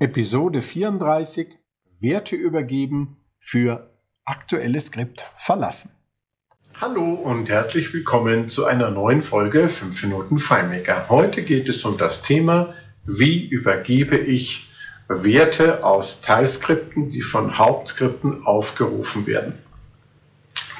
Episode 0.00 0.60
34 0.60 1.56
Werte 2.00 2.34
übergeben 2.34 3.16
für 3.38 3.90
aktuelles 4.24 4.86
Skript 4.86 5.24
verlassen. 5.36 5.92
Hallo 6.80 7.14
und 7.14 7.48
herzlich 7.48 7.94
willkommen 7.94 8.48
zu 8.48 8.64
einer 8.64 8.90
neuen 8.90 9.22
Folge 9.22 9.68
5 9.68 10.02
Minuten 10.02 10.38
FileMaker. 10.40 11.08
Heute 11.08 11.42
geht 11.42 11.68
es 11.68 11.84
um 11.84 11.96
das 11.96 12.22
Thema, 12.22 12.74
wie 13.04 13.46
übergebe 13.46 14.16
ich 14.16 14.68
Werte 15.06 15.84
aus 15.84 16.22
Teilskripten, 16.22 17.10
die 17.10 17.22
von 17.22 17.56
Hauptskripten 17.56 18.44
aufgerufen 18.44 19.28
werden. 19.28 19.60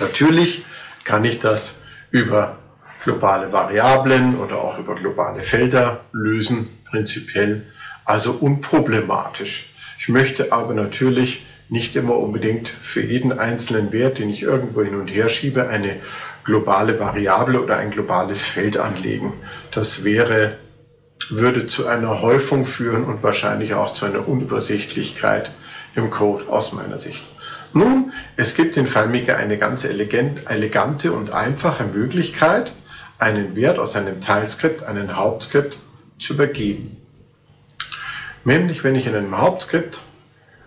Natürlich 0.01 0.65
kann 1.05 1.25
ich 1.25 1.39
das 1.39 1.83
über 2.11 2.59
globale 3.05 3.53
Variablen 3.53 4.37
oder 4.39 4.59
auch 4.59 4.79
über 4.81 4.97
globale 4.97 5.41
Felder 5.41 6.01
lösen, 6.11 6.69
prinzipiell 6.91 7.67
also 8.05 8.33
unproblematisch. 8.33 9.75
Ich 9.99 10.09
möchte 10.09 10.53
aber 10.53 10.75
natürlich 10.75 11.47
nicht 11.69 11.97
immer 11.97 12.17
unbedingt 12.17 12.69
für 12.69 13.03
jeden 13.03 13.39
einzelnen 13.39 13.93
Wert, 13.93 14.19
den 14.19 14.31
ich 14.31 14.43
irgendwo 14.43 14.83
hin 14.83 14.95
und 14.95 15.09
her 15.09 15.29
schiebe, 15.29 15.69
eine 15.69 15.97
globale 16.45 17.01
Variable 17.01 17.63
oder 17.63 17.79
ein 17.79 17.91
globales 17.91 18.43
Feld 18.43 18.77
anlegen. 18.77 19.33
Das 19.71 20.05
wäre, 20.05 20.59
würde 21.31 21.67
zu 21.67 21.87
einer 21.87 22.21
Häufung 22.21 22.67
führen 22.67 23.05
und 23.05 23.23
wahrscheinlich 23.23 23.75
auch 23.75 23.95
zu 23.95 24.05
einer 24.05 24.29
Unübersichtlichkeit 24.29 25.53
im 25.95 26.11
Code 26.11 26.49
aus 26.49 26.73
meiner 26.73 26.99
Sicht. 26.99 27.25
Nun, 27.73 28.13
es 28.37 28.55
gibt 28.55 28.77
in 28.77 28.87
FileMaker 28.87 29.37
eine 29.37 29.59
ganz 29.59 29.85
elegant, 29.85 30.49
elegante 30.49 31.13
und 31.13 31.33
einfache 31.33 31.85
Möglichkeit, 31.85 32.73
einen 33.19 33.57
Wert 33.57 33.79
aus 33.79 33.97
einem 33.97 34.21
Teilskript, 34.21 34.83
einen 34.83 35.17
Hauptskript 35.17 35.79
zu 36.19 36.35
übergeben. 36.35 37.04
Nämlich, 38.45 38.85
wenn 38.85 38.95
ich 38.95 39.07
in 39.07 39.15
einem 39.15 39.39
Hauptskript 39.39 40.01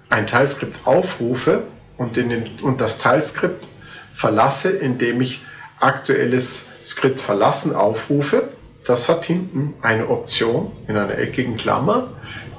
ein 0.10 0.28
Teilskript 0.28 0.88
aufrufe 0.88 1.64
und, 1.98 2.18
in 2.18 2.30
den, 2.30 2.60
und 2.62 2.82
das 2.82 2.98
Teilskript 2.98 3.68
verlasse, 4.12 4.70
indem 4.70 5.22
ich 5.22 5.46
aktuelles 5.80 6.66
Skript 6.84 7.22
verlassen 7.22 7.76
aufrufe, 7.76 8.50
das 8.88 9.10
hat 9.10 9.26
hinten 9.26 9.74
eine 9.82 10.08
Option 10.08 10.72
in 10.88 10.96
einer 10.96 11.18
eckigen 11.18 11.58
Klammer. 11.58 12.10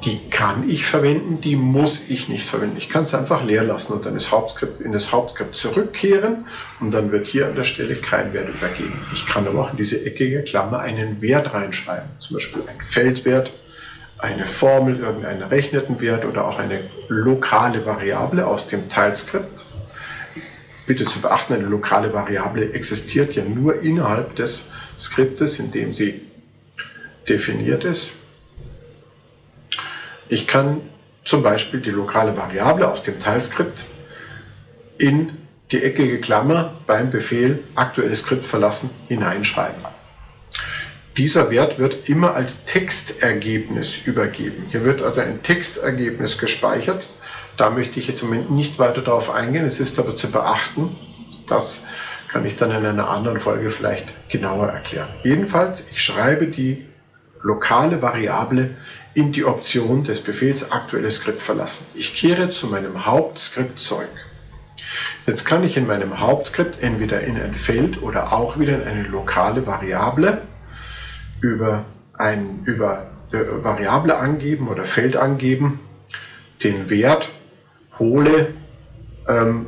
Die 0.05 0.29
kann 0.29 0.69
ich 0.69 0.85
verwenden, 0.85 1.41
die 1.41 1.57
muss 1.57 2.11
ich 2.11 2.29
nicht 2.29 2.47
verwenden. 2.47 2.77
Ich 2.77 2.91
kann 2.91 3.05
es 3.05 3.15
einfach 3.15 3.43
leer 3.43 3.65
lassen 3.65 3.95
und 3.95 4.05
dann 4.05 4.13
das 4.13 4.31
Hauptskript, 4.31 4.83
in 4.83 4.93
das 4.93 5.11
Hauptskript 5.11 5.55
zurückkehren 5.55 6.47
und 6.81 6.93
dann 6.93 7.11
wird 7.11 7.27
hier 7.27 7.47
an 7.47 7.57
der 7.57 7.65
Stelle 7.65 7.97
kein 7.97 8.35
Wert 8.35 8.49
übergeben. 8.51 9.01
Ich 9.15 9.27
kann 9.27 9.47
aber 9.47 9.59
auch 9.59 9.71
in 9.71 9.79
diese 9.79 10.05
eckige 10.05 10.43
Klammer 10.43 10.81
einen 10.81 11.23
Wert 11.23 11.55
reinschreiben, 11.55 12.11
zum 12.19 12.35
Beispiel 12.37 12.63
ein 12.69 12.81
Feldwert 12.81 13.51
eine 14.19 14.47
Formel, 14.47 14.99
irgendeinen 14.99 15.43
errechneten 15.43 16.01
Wert 16.01 16.25
oder 16.25 16.47
auch 16.47 16.59
eine 16.59 16.91
lokale 17.09 17.87
Variable 17.87 18.47
aus 18.47 18.67
dem 18.67 18.89
Teilskript. 18.89 19.65
Bitte 20.87 21.05
zu 21.05 21.21
beachten, 21.21 21.55
eine 21.55 21.67
lokale 21.67 22.13
Variable 22.13 22.73
existiert 22.73 23.35
ja 23.35 23.45
nur 23.45 23.83
innerhalb 23.83 24.35
des 24.35 24.71
Skriptes, 24.99 25.59
in 25.59 25.71
dem 25.71 25.95
sie 25.95 26.23
definiert 27.29 27.85
ist. 27.85 28.15
Ich 30.29 30.47
kann 30.47 30.81
zum 31.25 31.43
Beispiel 31.43 31.81
die 31.81 31.91
lokale 31.91 32.37
Variable 32.37 32.89
aus 32.89 33.03
dem 33.03 33.19
Teilskript 33.19 33.85
in 34.97 35.37
die 35.71 35.83
eckige 35.83 36.21
Klammer 36.21 36.73
beim 36.87 37.11
Befehl 37.11 37.63
aktuelles 37.75 38.21
Skript 38.21 38.47
verlassen 38.47 38.91
hineinschreiben. 39.09 39.98
Dieser 41.19 41.51
Wert 41.51 41.81
wird 41.81 42.09
immer 42.09 42.35
als 42.35 42.65
Textergebnis 42.65 44.07
übergeben. 44.07 44.67
Hier 44.71 44.85
wird 44.85 45.03
also 45.03 45.21
ein 45.21 45.43
Textergebnis 45.43 46.39
gespeichert. 46.39 47.09
Da 47.57 47.71
möchte 47.71 47.99
ich 47.99 48.07
jetzt 48.07 48.23
im 48.23 48.29
Moment 48.29 48.53
nicht 48.53 48.79
weiter 48.79 49.03
darauf 49.03 49.29
eingehen. 49.35 49.65
Es 49.65 49.81
ist 49.81 49.99
aber 49.99 50.15
zu 50.15 50.31
beachten, 50.31 50.97
das 51.49 51.87
kann 52.29 52.47
ich 52.47 52.57
dann 52.57 52.71
in 52.71 52.87
einer 52.87 53.09
anderen 53.09 53.41
Folge 53.41 53.71
vielleicht 53.71 54.15
genauer 54.29 54.69
erklären. 54.69 55.09
Jedenfalls, 55.25 55.89
ich 55.91 56.01
schreibe 56.01 56.47
die 56.47 56.87
lokale 57.43 58.01
Variable 58.01 58.77
in 59.13 59.33
die 59.33 59.45
Option 59.45 60.05
des 60.05 60.23
Befehls 60.23 60.71
aktuelles 60.71 61.17
Skript 61.17 61.43
verlassen. 61.43 61.87
Ich 61.97 62.15
kehre 62.15 62.49
zu 62.51 62.69
meinem 62.69 63.07
Hauptskript 63.07 63.81
zurück. 63.81 64.07
Jetzt 65.27 65.45
kann 65.45 65.65
ich 65.65 65.77
in 65.77 65.89
meinem 65.89 66.21
Hauptskript 66.21 66.81
entweder 66.81 67.23
in 67.23 67.43
ein 67.43 67.55
Feld 67.55 68.03
oder 68.03 68.33
auch 68.33 68.61
wieder 68.61 68.77
in 68.77 68.87
eine 68.87 69.03
lokale 69.03 69.67
Variable 69.67 70.43
über 71.41 71.85
ein 72.15 72.63
über 72.65 73.11
äh, 73.33 73.39
Variable 73.63 74.17
angeben 74.17 74.69
oder 74.69 74.85
Feld 74.85 75.17
angeben, 75.17 75.81
den 76.65 76.91
Wert 76.91 77.29
hole, 77.99 78.55
ähm, 79.29 79.67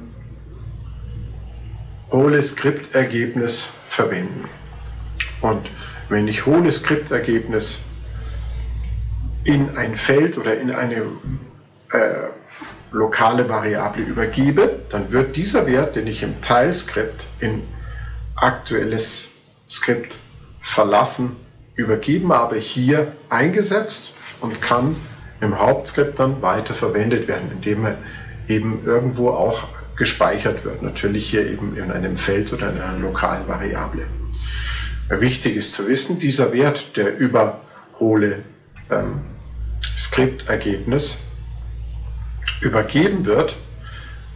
hole 2.10 2.42
Skriptergebnis 2.42 3.70
verwenden. 3.84 4.44
Und 5.41 5.70
wenn 6.08 6.26
ich 6.26 6.47
hole 6.47 6.70
Skriptergebnis 6.72 7.84
in 9.44 9.76
ein 9.76 9.94
Feld 9.94 10.38
oder 10.38 10.58
in 10.58 10.70
eine 10.72 11.02
äh, 11.92 12.31
lokale 12.91 13.48
Variable 13.48 14.02
übergebe, 14.02 14.81
dann 14.88 15.12
wird 15.12 15.37
dieser 15.37 15.66
Wert, 15.66 15.97
den 15.97 16.06
ich 16.06 16.22
im 16.22 16.41
Teilskript 16.42 17.26
in 17.38 17.62
aktuelles 18.34 19.37
Skript 19.69 20.19
verlassen 20.58 21.37
übergeben, 21.81 22.33
aber 22.33 22.57
hier 22.57 23.13
eingesetzt 23.29 24.15
und 24.41 24.61
kann 24.61 24.97
im 25.41 25.59
Hauptskript 25.59 26.19
dann 26.19 26.43
weiter 26.43 26.75
verwendet 26.75 27.27
werden, 27.29 27.51
indem 27.53 27.87
er 27.87 27.99
eben 28.49 28.83
irgendwo 28.85 29.31
auch 29.31 29.65
gespeichert 29.97 30.65
wird. 30.65 30.83
Natürlich 30.83 31.29
hier 31.29 31.51
eben 31.51 31.77
in 31.77 31.91
einem 31.91 32.17
Feld 32.17 32.53
oder 32.53 32.71
in 32.71 32.81
einer 32.81 32.99
lokalen 32.99 33.47
Variable. 33.49 34.07
Wichtig 35.09 35.57
ist 35.57 35.75
zu 35.75 35.89
wissen, 35.89 36.19
dieser 36.19 36.53
Wert, 36.53 36.97
der 36.97 37.17
überhole 37.19 38.45
ähm, 38.91 39.23
Skriptergebnis 39.97 41.19
übergeben 42.61 43.27
wird, 43.27 43.57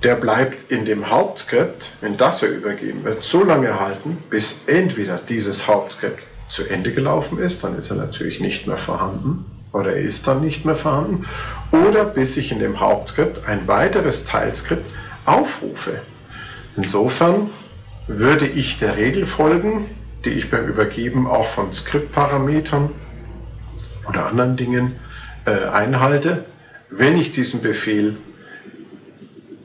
der 0.02 0.16
bleibt 0.16 0.70
in 0.70 0.84
dem 0.84 1.10
Hauptskript, 1.10 1.92
wenn 2.00 2.16
das 2.16 2.42
er 2.42 2.50
übergeben 2.50 3.04
wird, 3.04 3.24
so 3.24 3.44
lange 3.44 3.68
erhalten, 3.68 4.22
bis 4.28 4.64
entweder 4.66 5.18
dieses 5.18 5.66
Hauptskript 5.66 6.22
zu 6.54 6.68
Ende 6.68 6.92
gelaufen 6.92 7.38
ist, 7.38 7.64
dann 7.64 7.76
ist 7.76 7.90
er 7.90 7.96
natürlich 7.96 8.38
nicht 8.38 8.68
mehr 8.68 8.76
vorhanden 8.76 9.44
oder 9.72 9.96
er 9.96 10.02
ist 10.02 10.28
dann 10.28 10.40
nicht 10.40 10.64
mehr 10.64 10.76
vorhanden. 10.76 11.26
Oder 11.72 12.04
bis 12.04 12.36
ich 12.36 12.52
in 12.52 12.60
dem 12.60 12.78
Hauptskript 12.78 13.48
ein 13.48 13.66
weiteres 13.66 14.24
Teilskript 14.24 14.86
aufrufe. 15.24 16.00
Insofern 16.76 17.50
würde 18.06 18.46
ich 18.46 18.78
der 18.78 18.96
Regel 18.96 19.26
folgen, 19.26 19.86
die 20.24 20.30
ich 20.30 20.48
beim 20.48 20.64
Übergeben 20.66 21.26
auch 21.26 21.46
von 21.46 21.72
Skriptparametern 21.72 22.90
oder 24.08 24.26
anderen 24.26 24.56
Dingen 24.56 24.92
äh, 25.46 25.66
einhalte. 25.66 26.44
Wenn 26.88 27.18
ich 27.18 27.32
diesen 27.32 27.62
Befehl 27.62 28.16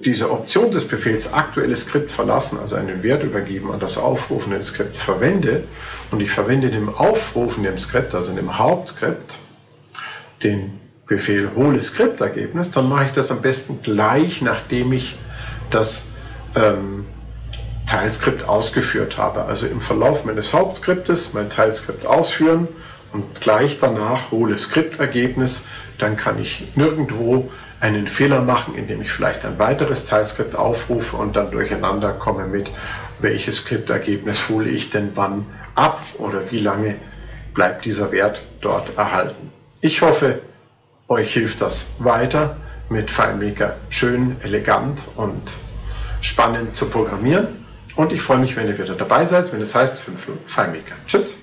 diese 0.06 0.32
Option 0.32 0.72
des 0.72 0.88
Befehls 0.88 1.34
aktuelles 1.34 1.82
Skript 1.82 2.12
verlassen, 2.12 2.60
also 2.60 2.76
einen 2.76 3.04
Wert 3.04 3.24
übergeben 3.24 3.72
an 3.72 3.80
das 3.80 3.98
aufrufende 3.98 4.62
Skript 4.62 4.96
verwende 4.96 5.64
und 6.12 6.22
ich 6.22 6.32
verwende 6.32 6.68
in 6.68 6.74
dem 6.74 6.90
aufrufenden 6.90 7.78
Skript, 7.78 8.16
also 8.16 8.34
dem 8.34 8.58
Hauptskript, 8.58 9.38
den 10.44 10.80
Befehl 11.06 11.52
hole 11.56 11.82
Skriptergebnis, 11.82 12.72
dann 12.72 12.88
mache 12.88 13.06
ich 13.06 13.12
das 13.12 13.32
am 13.32 13.42
besten 13.42 13.80
gleich, 13.82 14.42
nachdem 14.42 14.94
ich 14.94 15.18
das 15.72 16.04
ähm, 16.56 17.06
Teilskript 17.88 18.48
ausgeführt 18.48 19.18
habe. 19.18 19.46
Also 19.46 19.66
im 19.66 19.81
Verlauf 19.81 20.24
meines 20.24 20.54
Hauptskriptes 20.54 21.34
mein 21.34 21.50
Teilskript 21.50 22.06
ausführen 22.06 22.68
und 23.12 23.42
gleich 23.42 23.80
danach 23.80 24.32
hole 24.32 24.58
Skriptergebnis, 24.58 25.66
dann 25.98 26.18
kann 26.18 26.40
ich 26.40 26.68
nirgendwo 26.76 27.50
einen 27.80 28.08
Fehler 28.08 28.42
machen, 28.42 28.76
indem 28.76 29.02
ich 29.02 29.12
vielleicht 29.12 29.46
ein 29.46 29.58
weiteres 29.58 30.06
Teilskript 30.06 30.56
aufrufe 30.56 31.18
und 31.18 31.36
dann 31.36 31.52
durcheinander 31.52 32.14
komme 32.14 32.46
mit, 32.46 32.70
welches 33.20 33.58
Skriptergebnis 33.58 34.50
hole 34.50 34.70
ich 34.70 34.90
denn 34.90 35.12
wann 35.16 35.46
ab 35.76 36.02
oder 36.18 36.52
wie 36.52 36.60
lange 36.60 36.96
bleibt 37.54 37.86
dieser 37.86 38.12
Wert 38.12 38.42
dort 38.62 38.98
erhalten. 38.98 39.52
Ich 39.82 40.02
hoffe, 40.02 40.42
euch 41.08 41.34
hilft 41.34 41.62
das 41.62 41.96
weiter 42.00 42.58
mit 42.90 43.10
FileMaker 43.10 43.78
schön, 43.90 44.38
elegant 44.42 45.04
und 45.16 45.54
spannend 46.22 46.76
zu 46.76 46.90
programmieren. 46.90 47.66
Und 47.96 48.12
ich 48.12 48.22
freue 48.22 48.38
mich, 48.40 48.56
wenn 48.56 48.68
ihr 48.68 48.78
wieder 48.78 48.96
dabei 48.96 49.26
seid, 49.26 49.52
wenn 49.52 49.62
es 49.62 49.76
heißt 49.76 50.00
5 50.00 50.28
Minuten 50.28 50.48
FileMaker. 50.48 50.96
Tschüss! 51.08 51.38